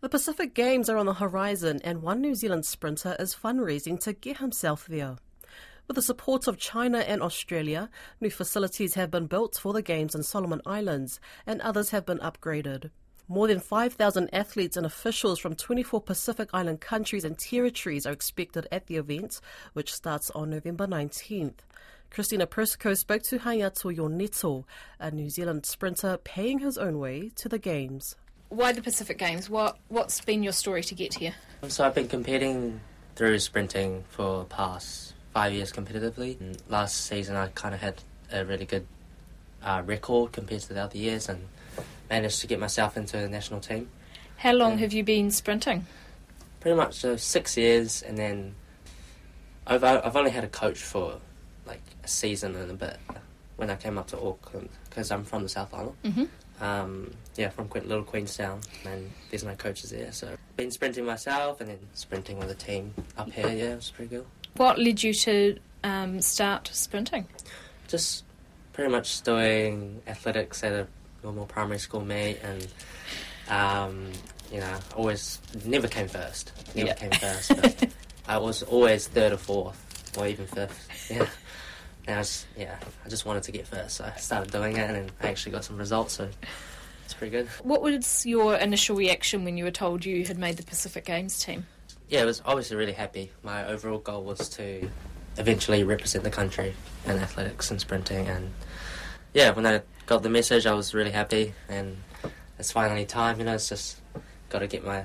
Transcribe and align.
The 0.00 0.08
Pacific 0.08 0.54
Games 0.54 0.88
are 0.88 0.96
on 0.96 1.06
the 1.06 1.14
horizon, 1.14 1.80
and 1.82 2.02
one 2.02 2.20
New 2.20 2.36
Zealand 2.36 2.64
sprinter 2.64 3.16
is 3.18 3.34
fundraising 3.34 3.98
to 4.02 4.12
get 4.12 4.36
himself 4.36 4.86
there. 4.86 5.16
With 5.88 5.96
the 5.96 6.02
support 6.02 6.46
of 6.46 6.56
China 6.56 6.98
and 6.98 7.20
Australia, 7.20 7.90
new 8.20 8.30
facilities 8.30 8.94
have 8.94 9.10
been 9.10 9.26
built 9.26 9.58
for 9.60 9.72
the 9.72 9.82
Games 9.82 10.14
in 10.14 10.22
Solomon 10.22 10.62
Islands, 10.64 11.18
and 11.48 11.60
others 11.60 11.90
have 11.90 12.06
been 12.06 12.18
upgraded. 12.18 12.90
More 13.26 13.48
than 13.48 13.58
5,000 13.58 14.32
athletes 14.32 14.76
and 14.76 14.86
officials 14.86 15.40
from 15.40 15.56
24 15.56 16.00
Pacific 16.02 16.50
Island 16.52 16.80
countries 16.80 17.24
and 17.24 17.36
territories 17.36 18.06
are 18.06 18.12
expected 18.12 18.68
at 18.70 18.86
the 18.86 18.98
event, 18.98 19.40
which 19.72 19.92
starts 19.92 20.30
on 20.30 20.50
November 20.50 20.86
19th. 20.86 21.58
Christina 22.08 22.46
Persico 22.46 22.94
spoke 22.94 23.24
to 23.24 23.40
Hayato 23.40 23.92
Yoneto, 23.92 24.62
a 25.00 25.10
New 25.10 25.28
Zealand 25.28 25.66
sprinter 25.66 26.18
paying 26.22 26.60
his 26.60 26.78
own 26.78 27.00
way 27.00 27.32
to 27.34 27.48
the 27.48 27.58
Games 27.58 28.14
why 28.48 28.72
the 28.72 28.82
Pacific 28.82 29.18
Games? 29.18 29.50
What 29.50 29.78
what's 29.88 30.20
been 30.20 30.42
your 30.42 30.52
story 30.52 30.82
to 30.82 30.94
get 30.94 31.14
here? 31.14 31.34
So 31.68 31.84
I've 31.84 31.94
been 31.94 32.08
competing 32.08 32.80
through 33.16 33.38
sprinting 33.40 34.04
for 34.08 34.44
past 34.44 35.14
five 35.32 35.52
years 35.52 35.72
competitively. 35.72 36.40
And 36.40 36.56
last 36.68 37.06
season 37.06 37.36
I 37.36 37.48
kind 37.48 37.74
of 37.74 37.80
had 37.80 38.02
a 38.32 38.44
really 38.44 38.64
good 38.64 38.86
uh, 39.62 39.82
record 39.84 40.32
compared 40.32 40.62
to 40.62 40.74
the 40.74 40.82
other 40.82 40.98
years 40.98 41.28
and 41.28 41.48
managed 42.08 42.40
to 42.40 42.46
get 42.46 42.60
myself 42.60 42.96
into 42.96 43.16
the 43.16 43.28
national 43.28 43.60
team. 43.60 43.88
How 44.36 44.52
long 44.52 44.72
and 44.72 44.80
have 44.80 44.92
you 44.92 45.02
been 45.02 45.30
sprinting? 45.30 45.86
Pretty 46.60 46.76
much 46.76 47.04
uh, 47.04 47.16
six 47.16 47.56
years, 47.56 48.02
and 48.02 48.16
then 48.16 48.54
I've 49.66 49.84
I've 49.84 50.16
only 50.16 50.30
had 50.30 50.44
a 50.44 50.48
coach 50.48 50.78
for 50.78 51.20
like 51.66 51.82
a 52.02 52.08
season 52.08 52.54
and 52.54 52.70
a 52.70 52.74
bit 52.74 52.98
when 53.56 53.70
I 53.70 53.76
came 53.76 53.98
up 53.98 54.06
to 54.08 54.20
Auckland 54.20 54.70
because 54.88 55.10
I'm 55.10 55.24
from 55.24 55.42
the 55.42 55.48
South 55.48 55.72
Island. 55.74 55.96
Mm-hmm. 56.04 56.24
Um, 56.60 57.12
yeah, 57.36 57.50
from 57.50 57.68
Little 57.68 58.02
Queenstown, 58.02 58.60
and 58.84 59.10
there's 59.30 59.44
no 59.44 59.54
coaches 59.54 59.90
there. 59.90 60.10
So 60.10 60.36
been 60.56 60.70
sprinting 60.72 61.04
myself 61.04 61.60
and 61.60 61.70
then 61.70 61.78
sprinting 61.94 62.38
with 62.38 62.50
a 62.50 62.54
team 62.54 62.92
up 63.16 63.30
here. 63.30 63.46
Yeah, 63.46 63.72
it 63.72 63.76
was 63.76 63.90
pretty 63.90 64.16
good. 64.16 64.26
What 64.56 64.78
led 64.78 65.02
you 65.02 65.14
to 65.14 65.58
um, 65.84 66.20
start 66.20 66.68
sprinting? 66.72 67.26
Just 67.86 68.24
pretty 68.72 68.90
much 68.90 69.22
doing 69.22 70.02
athletics 70.06 70.64
at 70.64 70.72
a 70.72 70.86
normal 71.22 71.46
primary 71.46 71.78
school 71.78 72.04
meet, 72.04 72.38
and 72.42 72.66
um, 73.48 74.10
you 74.52 74.60
know, 74.60 74.78
always 74.96 75.40
never 75.64 75.88
came 75.88 76.08
first. 76.08 76.52
Never 76.74 76.88
yeah. 76.88 76.94
came 76.94 77.10
first. 77.12 77.52
But 77.54 77.88
I 78.28 78.38
was 78.38 78.62
always 78.64 79.06
third 79.06 79.32
or 79.32 79.36
fourth, 79.36 80.16
or 80.18 80.26
even 80.26 80.46
fifth. 80.46 81.10
Yeah. 81.10 81.26
And 82.08 82.14
I 82.14 82.20
was, 82.20 82.46
yeah, 82.56 82.74
I 83.04 83.08
just 83.10 83.26
wanted 83.26 83.42
to 83.42 83.52
get 83.52 83.66
first, 83.66 83.96
so 83.96 84.04
I 84.04 84.18
started 84.18 84.50
doing 84.50 84.78
it, 84.78 84.90
and 84.90 85.12
I 85.20 85.28
actually 85.28 85.52
got 85.52 85.62
some 85.62 85.76
results. 85.76 86.14
So 86.14 86.26
it's 87.04 87.12
pretty 87.12 87.30
good. 87.30 87.48
What 87.62 87.82
was 87.82 88.24
your 88.24 88.56
initial 88.56 88.96
reaction 88.96 89.44
when 89.44 89.58
you 89.58 89.64
were 89.64 89.70
told 89.70 90.06
you 90.06 90.24
had 90.24 90.38
made 90.38 90.56
the 90.56 90.62
Pacific 90.62 91.04
Games 91.04 91.38
team? 91.38 91.66
Yeah, 92.08 92.22
I 92.22 92.24
was 92.24 92.40
obviously 92.46 92.78
really 92.78 92.94
happy. 92.94 93.30
My 93.42 93.66
overall 93.66 93.98
goal 93.98 94.24
was 94.24 94.48
to 94.50 94.88
eventually 95.36 95.84
represent 95.84 96.24
the 96.24 96.30
country 96.30 96.74
in 97.04 97.10
athletics 97.10 97.70
and 97.70 97.78
sprinting, 97.78 98.26
and 98.26 98.54
yeah, 99.34 99.50
when 99.50 99.66
I 99.66 99.82
got 100.06 100.22
the 100.22 100.30
message, 100.30 100.64
I 100.64 100.72
was 100.72 100.94
really 100.94 101.10
happy, 101.10 101.52
and 101.68 101.98
it's 102.58 102.72
finally 102.72 103.04
time. 103.04 103.38
You 103.38 103.44
know, 103.44 103.54
it's 103.54 103.68
just 103.68 104.00
got 104.48 104.60
to 104.60 104.66
get 104.66 104.82
my 104.82 105.04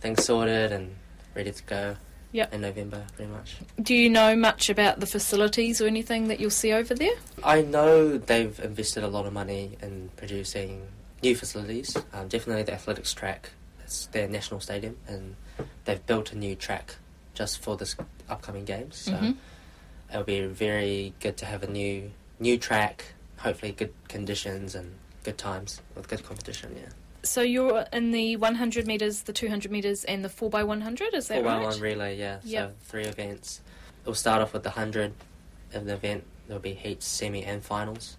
things 0.00 0.24
sorted 0.24 0.72
and 0.72 0.96
ready 1.36 1.52
to 1.52 1.62
go 1.62 1.96
yep. 2.32 2.52
in 2.52 2.62
November, 2.62 3.04
pretty 3.16 3.30
much. 3.30 3.56
Do 3.80 3.94
you 3.94 4.10
know 4.10 4.34
much 4.34 4.68
about 4.68 5.00
the 5.00 5.06
facilities 5.06 5.80
or 5.80 5.86
anything 5.86 6.28
that 6.28 6.40
you'll 6.40 6.50
see 6.50 6.72
over 6.72 6.94
there? 6.94 7.14
I 7.44 7.62
know 7.62 8.18
they've 8.18 8.58
invested 8.60 9.04
a 9.04 9.08
lot 9.08 9.26
of 9.26 9.32
money 9.32 9.76
in 9.80 10.10
producing 10.16 10.88
new 11.22 11.36
facilities. 11.36 11.96
Um, 12.12 12.28
definitely 12.28 12.64
the 12.64 12.74
athletics 12.74 13.12
track. 13.12 13.50
It's 13.84 14.06
their 14.06 14.28
national 14.28 14.60
stadium, 14.60 14.96
and 15.06 15.36
they've 15.84 16.04
built 16.06 16.32
a 16.32 16.38
new 16.38 16.56
track 16.56 16.96
just 17.34 17.62
for 17.62 17.76
this 17.76 17.96
upcoming 18.28 18.64
games. 18.64 18.96
So 18.96 19.12
mm-hmm. 19.12 19.32
it'll 20.10 20.24
be 20.24 20.46
very 20.46 21.14
good 21.20 21.36
to 21.38 21.46
have 21.46 21.62
a 21.62 21.70
new 21.70 22.10
new 22.40 22.58
track. 22.58 23.14
Hopefully, 23.38 23.72
good 23.72 23.92
conditions 24.08 24.74
and 24.74 24.94
good 25.24 25.38
times 25.38 25.80
with 25.94 26.08
good 26.08 26.24
competition. 26.24 26.74
Yeah. 26.76 26.88
So 27.24 27.40
you're 27.40 27.84
in 27.92 28.10
the 28.10 28.36
100 28.36 28.86
meters, 28.86 29.22
the 29.22 29.32
200 29.32 29.70
meters, 29.70 30.04
and 30.04 30.24
the 30.24 30.28
4x100. 30.28 31.14
Is 31.14 31.28
that 31.28 31.42
4 31.42 31.44
right? 31.44 31.62
4 31.62 31.64
by 31.64 31.70
1 31.70 31.80
relay, 31.80 32.18
yeah. 32.18 32.40
Yep. 32.42 32.68
So 32.68 32.74
three 32.90 33.04
events. 33.04 33.60
We'll 34.04 34.14
start 34.14 34.42
off 34.42 34.52
with 34.52 34.64
the 34.64 34.70
100 34.70 35.12
of 35.74 35.84
the 35.84 35.94
event. 35.94 36.24
There'll 36.48 36.60
be 36.60 36.74
heats, 36.74 37.06
semi, 37.06 37.44
and 37.44 37.62
finals. 37.62 38.16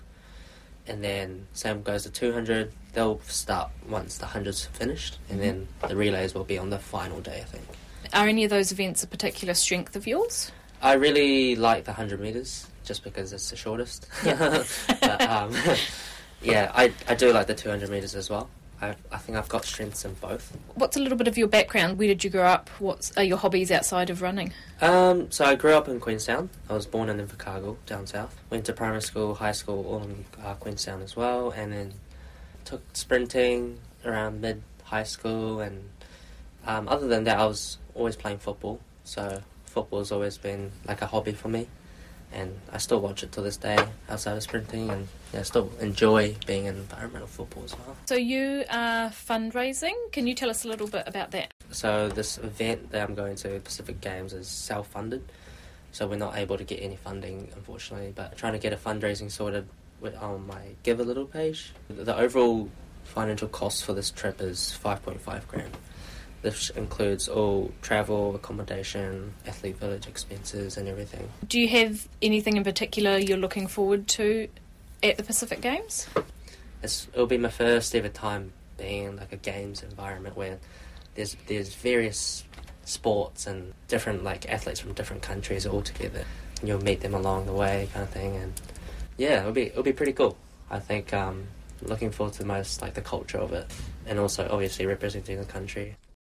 And 0.87 1.03
then 1.03 1.47
same 1.53 1.81
goes 1.81 2.03
to 2.03 2.09
200. 2.09 2.71
They'll 2.93 3.19
start 3.21 3.71
once 3.89 4.17
the 4.17 4.25
100's 4.25 4.65
finished, 4.65 5.17
and 5.29 5.39
mm-hmm. 5.39 5.47
then 5.47 5.67
the 5.87 5.95
relays 5.95 6.33
will 6.33 6.43
be 6.43 6.57
on 6.57 6.69
the 6.69 6.79
final 6.79 7.19
day, 7.19 7.41
I 7.41 7.45
think. 7.45 7.65
Are 8.13 8.27
any 8.27 8.43
of 8.43 8.49
those 8.49 8.71
events 8.71 9.03
a 9.03 9.07
particular 9.07 9.53
strength 9.53 9.95
of 9.95 10.07
yours? 10.07 10.51
I 10.81 10.93
really 10.93 11.55
like 11.55 11.85
the 11.85 11.91
100 11.91 12.19
meters 12.19 12.67
just 12.83 13.03
because 13.03 13.33
it's 13.33 13.49
the 13.49 13.55
shortest. 13.55 14.07
Yep. 14.25 14.65
but, 15.01 15.21
um, 15.21 15.55
yeah, 16.41 16.71
I, 16.73 16.93
I 17.07 17.15
do 17.15 17.31
like 17.33 17.47
the 17.47 17.55
200 17.55 17.89
meters 17.89 18.15
as 18.15 18.29
well. 18.29 18.49
I, 18.83 18.95
I 19.11 19.17
think 19.17 19.37
I've 19.37 19.47
got 19.47 19.63
strengths 19.65 20.03
in 20.03 20.13
both. 20.15 20.55
What's 20.75 20.97
a 20.97 20.99
little 20.99 21.17
bit 21.17 21.27
of 21.27 21.37
your 21.37 21.47
background? 21.47 21.97
Where 21.97 22.07
did 22.07 22.23
you 22.23 22.29
grow 22.29 22.43
up? 22.43 22.69
What 22.79 23.11
are 23.15 23.23
your 23.23 23.37
hobbies 23.37 23.71
outside 23.71 24.09
of 24.09 24.21
running? 24.21 24.51
Um, 24.81 25.31
so 25.31 25.45
I 25.45 25.55
grew 25.55 25.73
up 25.73 25.87
in 25.87 25.99
Queenstown. 25.99 26.49
I 26.69 26.73
was 26.73 26.85
born 26.85 27.09
in 27.09 27.25
Invercargill, 27.25 27.77
down 27.85 28.07
south. 28.07 28.35
Went 28.49 28.65
to 28.65 28.73
primary 28.73 29.01
school, 29.01 29.35
high 29.35 29.53
school, 29.53 29.85
all 29.87 30.03
in 30.03 30.25
uh, 30.43 30.55
Queenstown 30.55 31.01
as 31.01 31.15
well, 31.15 31.51
and 31.51 31.71
then 31.71 31.93
took 32.65 32.81
sprinting 32.93 33.79
around 34.05 34.41
mid 34.41 34.61
high 34.83 35.03
school. 35.03 35.61
And 35.61 35.89
um, 36.67 36.87
other 36.87 37.07
than 37.07 37.23
that, 37.23 37.39
I 37.39 37.45
was 37.45 37.77
always 37.95 38.15
playing 38.15 38.39
football. 38.39 38.79
So 39.05 39.41
football 39.65 39.99
has 39.99 40.11
always 40.11 40.37
been 40.37 40.71
like 40.87 41.01
a 41.01 41.07
hobby 41.07 41.33
for 41.33 41.47
me 41.47 41.67
and 42.33 42.59
I 42.71 42.77
still 42.77 42.99
watch 42.99 43.23
it 43.23 43.31
to 43.33 43.41
this 43.41 43.57
day 43.57 43.77
outside 44.09 44.35
of 44.35 44.43
sprinting, 44.43 44.89
and 44.89 45.07
yeah, 45.33 45.43
still 45.43 45.71
enjoy 45.79 46.35
being 46.45 46.65
in 46.65 46.75
environmental 46.75 47.27
football 47.27 47.63
as 47.63 47.77
well. 47.77 47.95
So 48.05 48.15
you 48.15 48.65
are 48.69 49.09
fundraising. 49.09 49.93
Can 50.11 50.27
you 50.27 50.35
tell 50.35 50.49
us 50.49 50.65
a 50.65 50.67
little 50.67 50.87
bit 50.87 51.03
about 51.07 51.31
that? 51.31 51.53
So 51.71 52.09
this 52.09 52.37
event 52.37 52.91
that 52.91 53.07
I'm 53.07 53.15
going 53.15 53.35
to, 53.37 53.59
Pacific 53.59 54.01
Games, 54.01 54.33
is 54.33 54.47
self-funded. 54.47 55.23
So 55.91 56.07
we're 56.07 56.15
not 56.15 56.37
able 56.37 56.57
to 56.57 56.63
get 56.63 56.81
any 56.81 56.95
funding, 56.95 57.49
unfortunately. 57.55 58.13
But 58.15 58.35
trying 58.37 58.53
to 58.53 58.59
get 58.59 58.73
a 58.73 58.77
fundraising 58.77 59.31
sorted 59.31 59.67
on 60.19 60.47
my 60.47 60.61
Give 60.83 60.99
a 60.99 61.03
Little 61.03 61.25
page. 61.25 61.71
The 61.89 62.15
overall 62.15 62.69
financial 63.03 63.47
cost 63.47 63.85
for 63.85 63.93
this 63.93 64.11
trip 64.11 64.41
is 64.41 64.77
5.5 64.83 65.47
grand. 65.47 65.77
This 66.43 66.69
includes 66.71 67.29
all 67.29 67.71
travel, 67.81 68.35
accommodation, 68.35 69.33
athlete 69.47 69.77
village 69.77 70.07
expenses, 70.07 70.75
and 70.75 70.89
everything. 70.89 71.29
Do 71.47 71.57
you 71.57 71.69
have 71.69 72.07
anything 72.21 72.57
in 72.57 72.65
particular 72.65 73.17
you're 73.17 73.37
looking 73.37 73.65
forward 73.65 74.09
to 74.09 74.49
at 75.01 75.15
the 75.15 75.23
Pacific 75.23 75.61
Games? 75.61 76.05
It's, 76.83 77.07
it'll 77.13 77.27
be 77.27 77.37
my 77.37 77.49
first 77.49 77.95
ever 77.95 78.09
time 78.09 78.51
being 78.77 79.05
in 79.05 79.15
like 79.15 79.31
a 79.31 79.37
games 79.37 79.83
environment 79.83 80.35
where 80.35 80.59
there's 81.15 81.37
there's 81.47 81.73
various 81.73 82.43
sports 82.83 83.47
and 83.47 83.73
different 83.87 84.25
like 84.25 84.49
athletes 84.51 84.81
from 84.81 84.91
different 84.93 85.21
countries 85.21 85.65
all 85.65 85.81
together. 85.81 86.25
And 86.59 86.67
you'll 86.67 86.83
meet 86.83 86.99
them 86.99 87.13
along 87.13 87.45
the 87.45 87.53
way, 87.53 87.87
kind 87.93 88.03
of 88.03 88.09
thing. 88.09 88.35
And 88.35 88.53
yeah, 89.17 89.39
it'll 89.39 89.53
be 89.53 89.67
it'll 89.67 89.83
be 89.83 89.93
pretty 89.93 90.13
cool. 90.13 90.35
I 90.69 90.79
think 90.79 91.13
um, 91.13 91.47
looking 91.81 92.11
forward 92.11 92.33
to 92.33 92.39
the 92.39 92.45
most 92.45 92.81
like 92.81 92.95
the 92.95 93.01
culture 93.01 93.37
of 93.37 93.53
it, 93.53 93.71
and 94.05 94.19
also 94.19 94.49
obviously 94.51 94.85
representing 94.85 95.39
the 95.39 95.45
country. 95.45 95.95